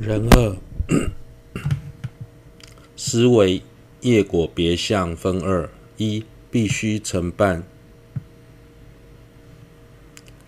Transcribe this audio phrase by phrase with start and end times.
[0.00, 0.56] 人二，
[2.96, 3.60] 思维
[4.00, 5.68] 业果别相分二：
[5.98, 7.64] 一、必须承办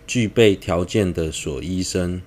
[0.07, 2.23] 具备条件的所依生，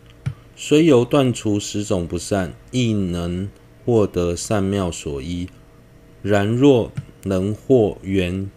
[0.55, 3.51] 虽由断除十种不善，亦能
[3.85, 5.49] 获得善妙所依。
[6.23, 6.93] 然若
[7.25, 8.49] 能获缘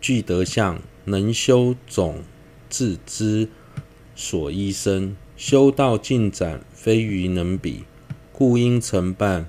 [0.00, 2.22] 具德相，能修种
[2.70, 3.48] 智之
[4.14, 7.82] 所依生，修道进展，非愚能比，
[8.32, 9.48] 故应承办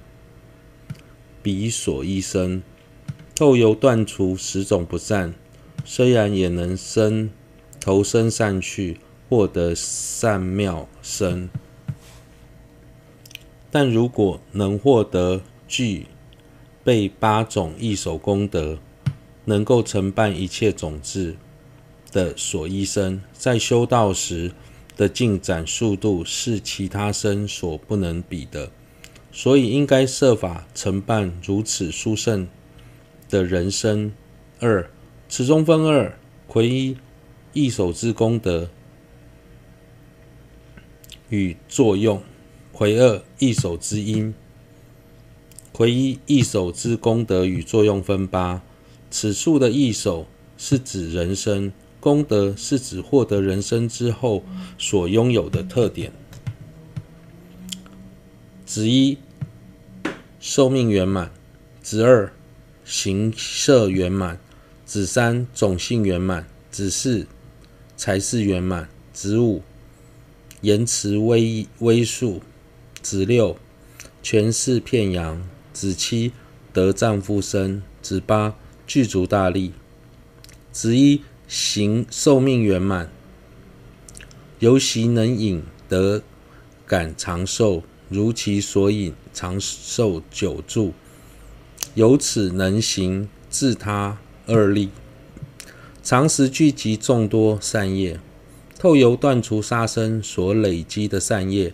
[1.44, 2.64] 彼所依生。
[3.36, 5.36] 透由断除十种不善，
[5.86, 7.30] 虽然也能生
[7.80, 8.98] 投生善趣，
[9.30, 11.48] 获得善妙生。
[13.70, 16.08] 但如果能获得具
[16.84, 18.80] 备八种异首功德，
[19.46, 21.36] 能够承办一切种子
[22.12, 24.54] 的所依生，在修道时，
[24.96, 28.72] 的进展速度是其他生所不能比的，
[29.32, 32.48] 所以应该设法承办如此殊胜
[33.30, 34.12] 的人生。
[34.60, 34.90] 二，
[35.28, 36.98] 此中分二：魁一
[37.54, 38.70] 一手之功德
[41.30, 42.20] 与作用；
[42.72, 44.34] 魁二一手之因。
[45.72, 48.62] 魁一一手之功德与作用分八。
[49.10, 51.74] 此处的一手是指人生。
[52.04, 54.44] 功德是指获得人生之后
[54.78, 56.12] 所拥有的特点。
[58.66, 59.18] 子一
[60.38, 61.32] 寿命圆满，
[61.82, 62.34] 子二
[62.84, 64.38] 形色圆满，
[64.86, 67.26] 子三种性圆满，子四
[67.96, 69.62] 财势圆满，子五
[70.60, 72.42] 言辞威威术，
[73.02, 73.56] 子六
[74.22, 76.34] 权势片扬，子七
[76.74, 79.72] 得丈夫身，子八具足大利。
[80.74, 81.22] 子一。
[81.48, 83.10] 行寿命圆满，
[84.60, 86.24] 由习能饮得
[86.86, 90.94] 感长寿，如其所饮长寿久住，
[91.96, 94.90] 由此能行自他二利，
[96.02, 98.20] 常时聚集众多善业，
[98.80, 101.74] 透由断除杀生所累积的善业，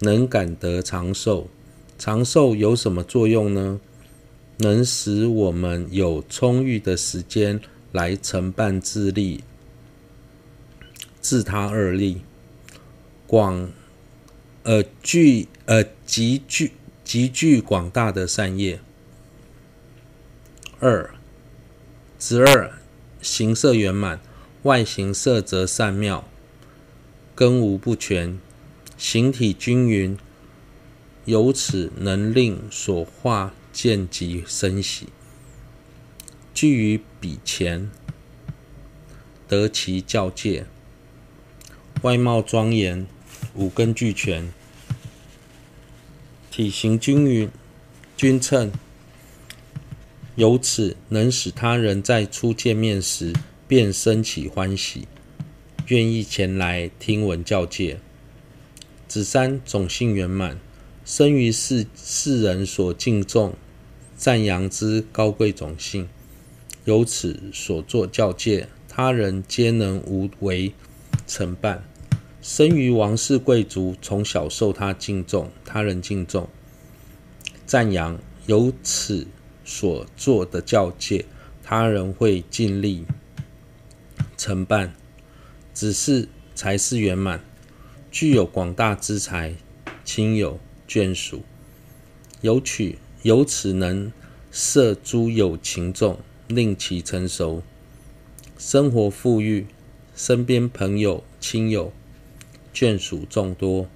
[0.00, 1.48] 能感得长寿。
[1.96, 3.80] 长寿有什么作用呢？
[4.58, 7.60] 能使我们有充裕的时间。
[7.94, 9.44] 来承办自利，
[11.20, 12.22] 自他二利，
[13.24, 13.70] 广
[14.64, 16.72] 呃具呃极具
[17.04, 18.80] 极具广大的善业。
[20.80, 21.14] 二
[22.18, 22.72] 十二
[23.22, 24.18] 形色圆满，
[24.64, 26.26] 外形色泽善妙，
[27.36, 28.40] 根无不全，
[28.98, 30.18] 形体均匀，
[31.26, 35.10] 由此能令所化见即生喜。
[36.54, 37.90] 具于彼前，
[39.48, 40.66] 得其教诫，
[42.02, 43.08] 外貌庄严，
[43.54, 44.52] 五根俱全，
[46.52, 47.50] 体型均匀
[48.16, 48.70] 均称，
[50.36, 53.32] 由此能使他人在初见面时
[53.66, 55.08] 便生起欢喜，
[55.88, 57.98] 愿意前来听闻教诫。
[59.08, 60.60] 子三种性圆满，
[61.04, 63.54] 生于世世人所敬重、
[64.16, 66.08] 赞扬之高贵种性。
[66.84, 70.72] 由此所作教诫，他人皆能无为
[71.26, 71.84] 承办。
[72.42, 76.48] 生于王室贵族，从小受他敬重，他人敬重、
[77.64, 78.18] 赞扬。
[78.46, 79.26] 由此
[79.64, 81.24] 所做的教诫，
[81.62, 83.06] 他人会尽力
[84.36, 84.94] 承办。
[85.72, 87.42] 只是财识圆满，
[88.10, 89.54] 具有广大之财、
[90.04, 91.42] 亲友眷属，
[92.42, 94.12] 由取由此能
[94.50, 96.20] 摄诸有情众。
[96.54, 97.62] 令其成熟，
[98.56, 99.66] 生活富裕，
[100.14, 101.92] 身边朋友、亲友、
[102.72, 103.88] 眷属众多，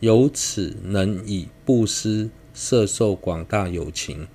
[0.00, 4.28] 由此能以布施摄受广大有情，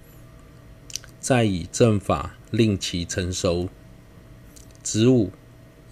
[1.19, 3.69] 再以正法令其成熟。
[4.83, 5.31] 子五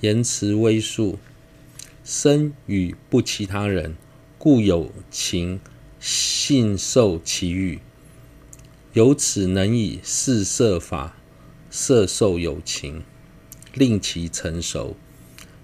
[0.02, 1.18] 言辞威术，
[2.04, 3.96] 身与不其他人，
[4.38, 5.60] 故有情
[6.00, 7.80] 信受其语。
[8.96, 11.18] 由此能以四摄法
[11.70, 13.04] 摄受有情，
[13.74, 14.96] 令其成熟。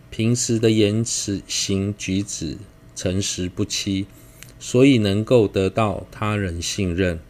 [0.10, 2.58] 平时的言辞行举止
[2.94, 4.06] 诚实不欺，
[4.60, 7.22] 所以能够得到他人信任。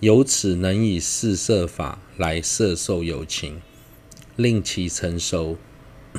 [0.00, 3.62] 由此能以四摄法来摄受有情，
[4.34, 5.56] 令其成熟。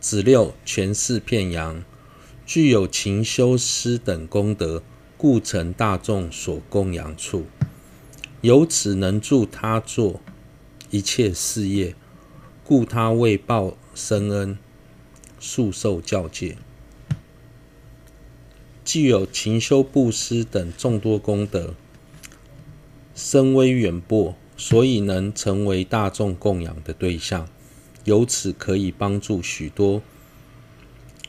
[0.00, 1.84] 子六权势遍扬，
[2.46, 4.82] 具有勤修施等功德。
[5.18, 7.46] 故成大众所供养处，
[8.40, 10.20] 由此能助他做
[10.90, 11.96] 一切事业，
[12.62, 14.56] 故他为报生恩，
[15.40, 16.56] 速受教诫。
[18.84, 21.74] 具有勤修布施等众多功德，
[23.16, 27.48] 声威远播，所以能成为大众供养的对象，
[28.04, 30.00] 由此可以帮助许多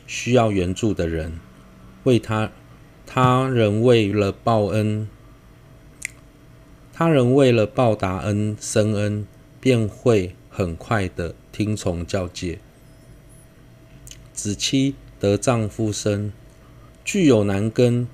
[0.06, 1.40] 需要援助的人，
[2.04, 2.52] 为他
[3.12, 5.08] 他人为了报恩，
[6.92, 9.26] 他人为了报答恩生恩，
[9.60, 12.60] 便会很快的听从教诫。
[14.32, 16.32] 子期得丈夫生，
[17.04, 18.06] 具有男根，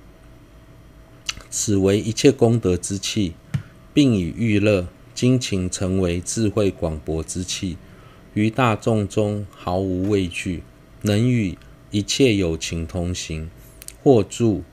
[1.51, 3.35] 此为一切功德之器，
[3.93, 7.77] 并以欲乐精勤成为智慧广博之器，
[8.33, 10.63] 于大众中毫无畏惧，
[11.03, 11.55] 能与
[11.91, 13.51] 一切有情同行，
[14.01, 14.63] 或助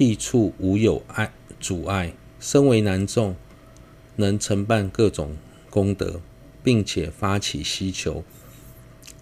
[0.00, 1.30] 僻处无有碍
[1.60, 2.14] 阻碍。
[2.40, 3.36] 身为男众，
[4.16, 5.36] 能承办各种
[5.68, 6.22] 功德，
[6.64, 8.24] 并且发起希求。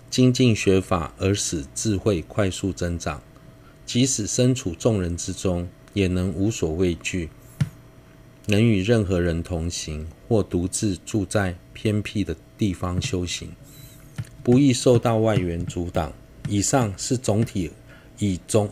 [0.09, 3.21] 精进学法而使智慧快速增长，
[3.85, 7.31] 即使身处众人之中，也能无所畏惧，
[8.47, 13.51] 能与任何人同行，或独自住在偏僻的地方修行，
[14.45, 16.13] 不易受到外缘阻挡。
[16.49, 17.73] 以上是总体，
[18.21, 18.71] 以中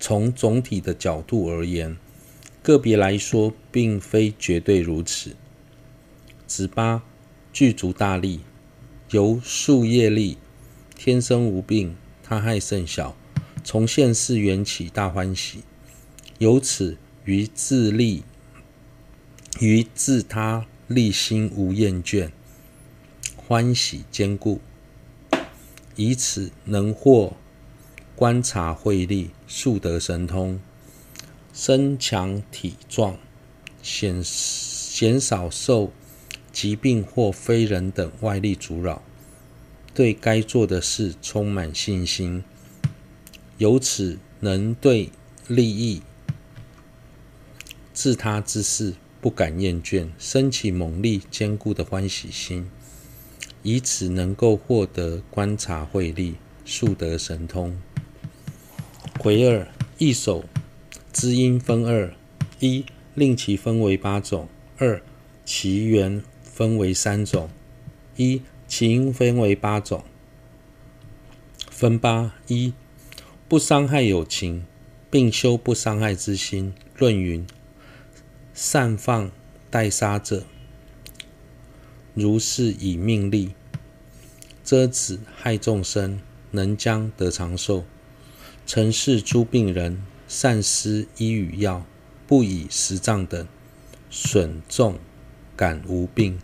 [0.00, 1.96] 从总体的角度而言，
[2.62, 5.34] 个别来说并非绝对如此。
[6.46, 7.02] 子八
[7.52, 8.40] 具足大利，
[9.10, 10.38] 由宿业力。
[10.96, 13.16] 天生无病，他害甚小，
[13.62, 15.60] 从现世缘起大欢喜，
[16.38, 18.24] 由此于自利
[19.60, 22.30] 于自他利心无厌倦，
[23.36, 24.60] 欢喜坚固，
[25.94, 27.36] 以此能获
[28.18, 30.58] 观察慧力，速得神通，
[31.52, 33.16] 身强体壮，
[33.80, 35.92] 显显少受
[36.50, 39.04] 疾病或非人等外力阻扰。
[39.94, 42.42] 对该做的事充满信心，
[43.58, 45.12] 由此能对
[45.46, 46.02] 利益
[47.94, 52.68] 自他之事不敢厌倦，升起猛力坚固的欢喜心，
[53.62, 56.34] 以此能够获得观察慧力，
[56.64, 57.80] 速得神通。
[59.18, 59.66] 癸二
[59.98, 60.44] 一手
[61.12, 62.14] 知音分二：
[62.60, 65.02] 一令其分为八种；二
[65.44, 67.50] 其缘分为三种。
[68.16, 70.04] 一其因分为八种，
[71.68, 72.72] 分八一，
[73.48, 74.64] 不伤害有情，
[75.10, 76.72] 并修不伤害之心。
[76.96, 77.44] 论云：
[78.54, 79.32] 善放
[79.68, 80.44] 待杀者，
[82.14, 83.54] 如是以命力
[84.62, 86.20] 遮止害众生，
[86.52, 87.84] 能将得长寿。
[88.70, 91.86] 曾视诸病人，善施医与药，
[92.26, 93.48] 不以十杖等
[94.10, 94.98] 损众，
[95.56, 96.38] 感无病。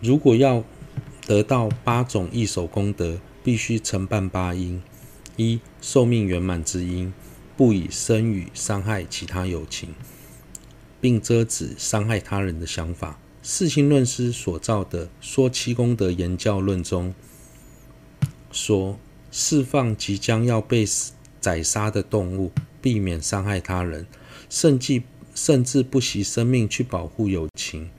[0.00, 0.62] 如果要
[1.26, 4.80] 得到八种异手功德，必须承办八因：
[5.36, 7.12] 一、寿命圆满之因，
[7.56, 9.96] 不以身语伤害其他有情，
[11.00, 13.18] 并遮止伤害他人的想法。
[13.42, 17.12] 世亲论师所造的《说七功德言教论》中
[18.52, 20.84] 说，释放即将要被
[21.40, 24.06] 宰杀的动物，避免伤害他人，
[24.48, 25.02] 甚至
[25.34, 27.90] 甚至不惜生命去保护友情，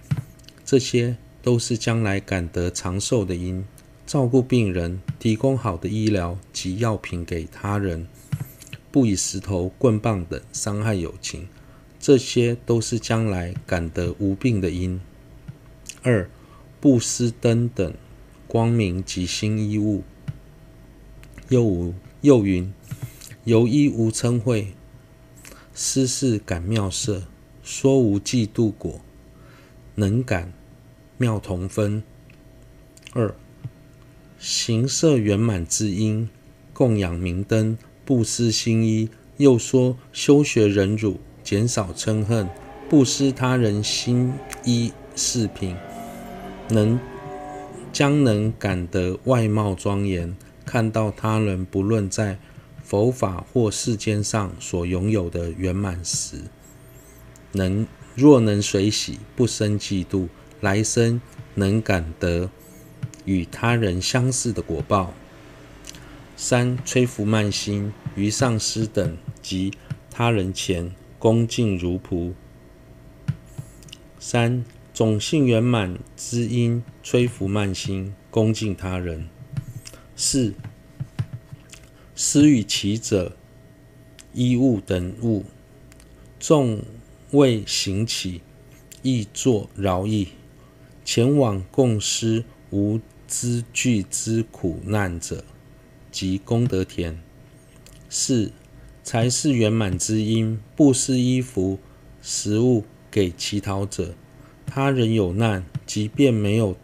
[0.65, 1.17] 这些。
[1.41, 3.63] 都是将来感得长寿的因，
[4.05, 8.07] 照顾病人，提供好的医疗及药品给他人，
[8.91, 11.47] 不以石头、棍棒等伤害友情，
[11.97, 14.99] 这些都是将来感得无病的因。
[16.03, 16.29] 二、
[16.81, 17.93] 布施灯等
[18.45, 20.03] 光明及新衣物。
[21.49, 22.71] 又无又云：
[23.43, 24.67] 由衣无嗔恚，
[25.73, 27.23] 施事感妙色，
[27.63, 29.01] 说无嫉妒果，
[29.95, 30.53] 能感。
[31.17, 32.01] 妙同分。
[33.13, 33.35] 二、
[34.37, 36.29] 行色圆满之因，
[36.71, 39.09] 供养明灯，布施新衣。
[39.37, 42.47] 又说修学忍辱，减少嗔恨，
[42.87, 44.31] 布施他人心
[44.63, 45.75] 衣饰品，
[46.69, 46.99] 能
[47.91, 52.39] 将能感得外貌庄严，看到他人不论在
[52.83, 56.37] 佛法或世间上所拥有的圆满时，
[57.51, 60.27] 能若能随喜，不生嫉妒。
[60.61, 61.21] 来生
[61.55, 62.49] 能感得
[63.23, 65.13] 与他人相似的果报。
[66.35, 69.73] 三、吹拂慢心，于上师等及
[70.11, 72.33] 他人前恭敬如仆。
[74.19, 79.29] 三、种性圆满之因，吹拂慢心，恭敬他人。
[80.21, 80.53] 四、
[82.13, 83.37] 施与乞者
[84.33, 85.45] 衣物等物，
[86.37, 86.81] 众
[87.31, 88.41] 为行乞，
[89.01, 90.27] 亦作饶益。
[91.05, 95.45] 前往共施无资具之苦难者，
[96.11, 97.17] 及功德田。
[98.09, 98.51] 四、
[99.01, 100.59] 才是圆满之因。
[100.75, 101.79] 布施衣服、
[102.21, 104.13] 食物给乞讨者，
[104.65, 106.75] 他人有难，即便没有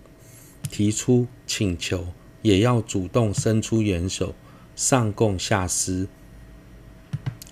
[0.71, 2.07] 提出请求，
[2.45, 4.35] 也要主动伸出援手，
[4.75, 6.07] 上供下施。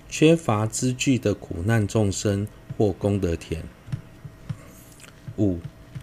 [0.08, 2.46] 缺乏资具的苦难众生
[2.78, 3.64] 或功德田。
[5.36, 5.58] 五、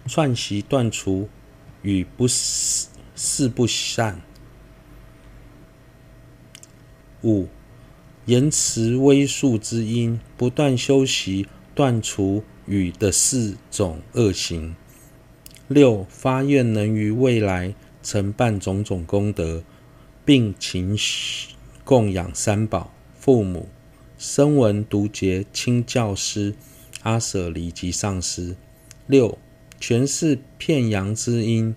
[0.06, 1.30] 串习断除
[1.80, 4.20] 与不四不善。
[7.22, 7.48] 五、
[8.26, 14.76] 言辞威术之因，不断修习断除与的四种恶行。
[15.68, 19.62] 六、发愿能于未来承办种种功德，
[20.24, 20.96] 并勤
[21.84, 23.68] 供养三宝、父母、
[24.18, 26.54] 声闻独觉亲教师、
[27.02, 28.56] 阿舍离及上师。
[29.06, 29.38] 六、
[29.80, 31.74] 全是片阳之因，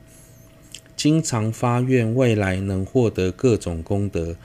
[0.96, 4.36] 经常发愿未来能获得各种功德。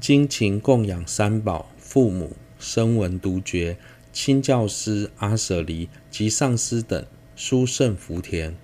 [0.00, 3.76] 精勤供养三宝、父母、声闻独觉、
[4.12, 7.04] 亲教师、阿舍离及上师等
[7.36, 8.56] 殊胜福田。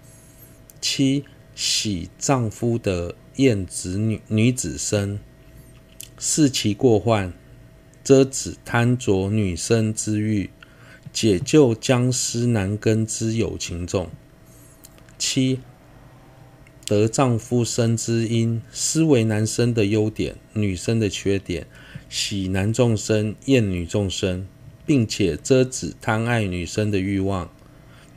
[0.81, 1.25] 七、
[1.57, 5.19] 喜丈夫的厌子女女子身，
[6.19, 7.33] 视其过患，
[8.05, 10.51] 遮止贪着女生之欲，
[11.15, 14.11] 解救僵尸难根之有情众。
[15.19, 15.61] 七。
[16.85, 21.67] 得丈夫身之因，思维男生的优点，女生的缺点，
[22.09, 24.47] 喜男众生，厌女众生，
[24.85, 27.51] 并且遮止贪爱女生的欲望，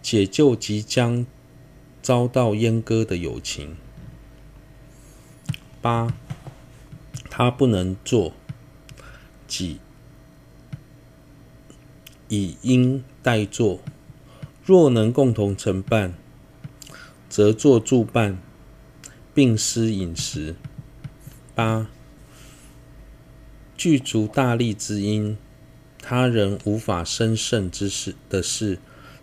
[0.04, 1.26] 解救即将
[2.02, 3.78] 遭到阉割的友情。
[5.82, 6.14] 八，
[7.30, 8.34] 他不能做，
[9.48, 9.80] 即
[12.28, 13.80] 以因代做，
[14.66, 16.14] 若能共同承办，
[17.30, 18.40] 则做助办。
[19.32, 20.56] 并施饮食。
[21.56, 21.88] 八，
[23.78, 25.38] 具足大力之因，
[26.02, 28.80] 他人无法生胜之事的事，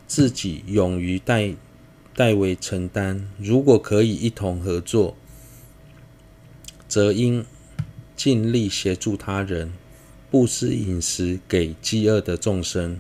[0.07, 1.55] 自己勇于代
[2.17, 3.29] 代为承担。
[3.39, 5.17] 如果可以一同合作，
[6.89, 7.47] 则应
[8.17, 9.73] 尽力协助他人，
[10.31, 12.99] 布施饮食给饥饿的众生。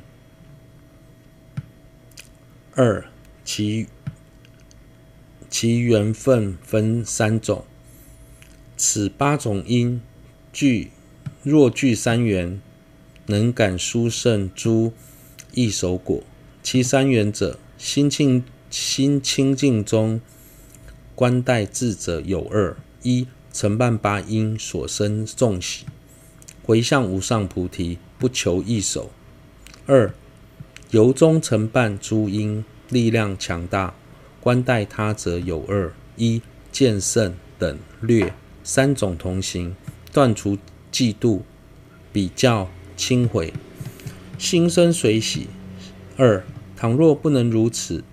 [2.76, 3.04] 二，
[3.44, 3.88] 其。
[5.49, 7.64] 其缘分分三种，
[8.76, 10.02] 此八种因
[10.52, 10.90] 具
[11.42, 12.61] 若具三缘，
[13.26, 14.92] 能感殊胜诸
[15.54, 16.23] 异熟果。
[16.62, 20.20] 其三缘者，心清心清净中
[21.14, 25.87] 观待智者有二：一、承办八因所生众喜，
[26.62, 29.11] 回向无上菩提，不求异手；
[29.87, 30.12] 二、
[30.90, 33.94] 由衷承办诸因，力量强大。
[34.40, 38.32] 观待他者有二：一、见胜等略。
[38.62, 39.75] 三种同行，
[40.12, 40.58] 断除
[40.92, 41.40] 嫉妒、
[42.12, 43.52] 比较、轻毁，
[44.38, 45.46] 心生随喜；
[46.16, 46.44] 二、
[46.76, 48.04] 倘若不能如此，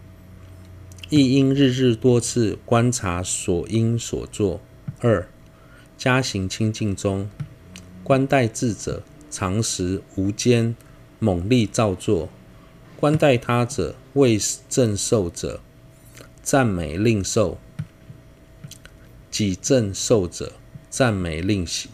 [1.10, 4.62] 亦应日日多次观察所应所作。
[5.00, 5.28] 二、
[5.98, 7.30] 家行清净中，
[8.04, 10.76] 观待智者常时无间
[11.20, 12.30] 猛力造作，
[13.00, 15.60] 观待他者未正受者。
[16.42, 17.58] 赞美令受，
[19.32, 20.52] 己正受者
[20.90, 21.88] 赞美令喜，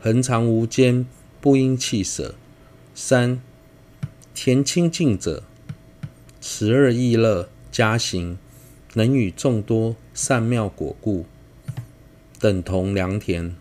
[0.00, 1.06] 恒常无间，
[1.40, 2.34] 不应弃舍。
[2.96, 3.40] 三
[4.34, 5.44] 田清净者，
[6.40, 8.38] 慈乐意乐，加行
[8.94, 11.26] 能与众多善妙果故，
[12.40, 13.54] 等同良田。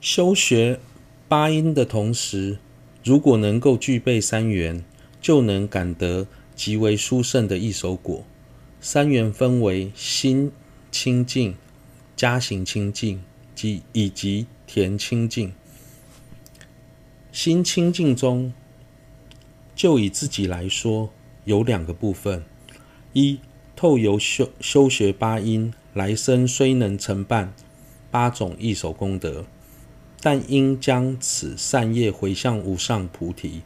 [0.00, 0.78] 修学
[1.26, 2.58] 八音的同时，
[3.02, 4.84] 如果能够具备三缘，
[5.20, 6.28] 就能感得。
[6.54, 8.24] 极为殊胜的异熟果。
[8.80, 10.52] 三缘分为心
[10.92, 11.56] 清净、
[12.14, 13.20] 加行清净
[13.56, 15.52] 及以及田清净。
[17.32, 18.54] 心清净中，
[19.74, 21.10] 就以自己来说，
[21.44, 22.44] 有两个部分：
[23.12, 23.40] 一，
[23.74, 27.54] 透由修修学八因，来生虽能承办
[28.10, 29.44] 八种异手功德，
[30.20, 33.62] 但应将此善业回向无上菩提。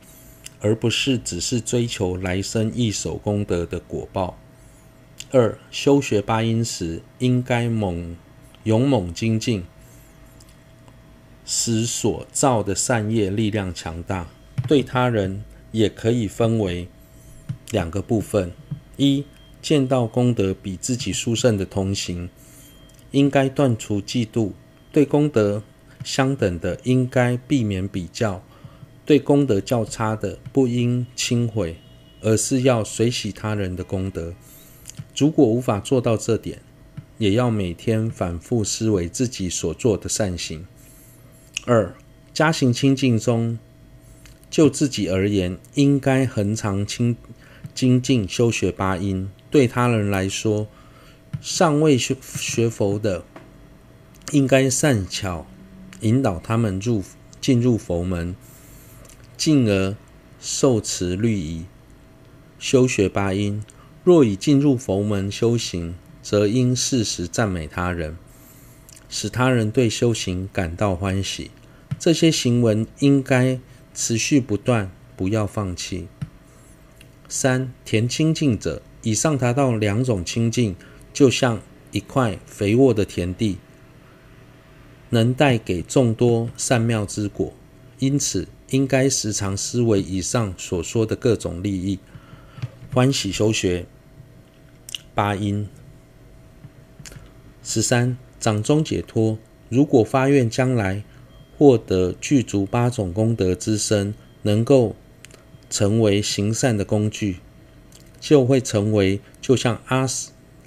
[0.60, 4.36] 而不是只是追求来生异手功德的果报。
[5.30, 8.16] 二、修学八因时，应该猛
[8.64, 9.62] 勇猛精进，
[11.44, 14.26] 使所造的善业力量强大。
[14.66, 16.88] 对他人也可以分为
[17.70, 18.52] 两个部分：
[18.96, 19.24] 一、
[19.60, 22.30] 见到功德比自己殊胜的同行，
[23.10, 24.52] 应该断除嫉妒；
[24.90, 25.62] 对功德
[26.02, 28.42] 相等的，应该避免比较。
[29.04, 31.76] 对功德较差的，不应轻毁，
[32.20, 34.34] 而是要随喜他人的功德。
[35.16, 36.60] 如果无法做到这点，
[37.16, 40.66] 也要每天反复思维自己所做的善行。
[41.64, 41.94] 二、
[42.32, 43.58] 加行清净中，
[44.50, 47.16] 就自己而言，应该恒常清
[47.78, 50.66] 精进修学八因；对他人来说，
[51.40, 53.24] 尚未学学佛的，
[54.32, 55.46] 应该善巧
[56.00, 57.04] 引导他们入
[57.40, 58.34] 进入佛门，
[59.36, 59.94] 进而
[60.40, 61.66] 受持律仪，
[62.58, 63.62] 修学八因。
[64.02, 68.16] 若已进入佛门修行，则应适时赞美他人，
[69.08, 71.52] 使他人对修行感到欢喜。
[71.96, 73.60] 这些行文应该
[73.94, 76.08] 持续不断，不要放弃。
[77.28, 80.74] 三、田清净者，以上达到两种清净，
[81.12, 81.60] 就像
[81.92, 83.58] 一块肥沃的田地，
[85.10, 87.52] 能带给众多善妙之果。
[87.98, 91.98] 因此，应该时常思维以上所说的各种利益，
[92.92, 93.86] 欢喜修学
[95.14, 95.68] 八因。
[97.62, 101.04] 十三、掌中解脱，如果发愿将来。
[101.58, 104.94] 获得具足八种功德之身，能够
[105.70, 107.38] 成为行善的工具，
[108.20, 110.06] 就会成为就像阿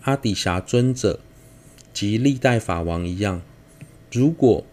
[0.01, 1.19] 阿底峡尊者
[1.93, 3.41] 及历代法王一样。
[4.11, 4.65] 如果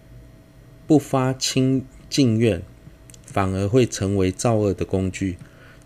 [0.87, 2.63] 不发清净愿，
[3.25, 5.37] 反而会成为造恶的工具，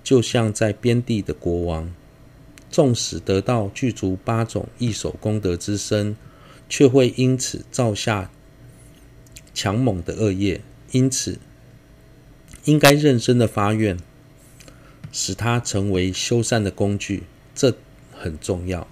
[0.02, 1.92] 就像在边地的国王，
[2.70, 6.16] 纵使得到具足八种异首功德之身，
[6.68, 8.30] 却会因此造下。
[9.54, 11.38] 强猛的恶业，因此
[12.64, 13.99] 应该认真的发愿，
[15.12, 17.23] 使它成为修缮的工具，
[17.54, 17.76] 这
[18.12, 18.88] 很重要。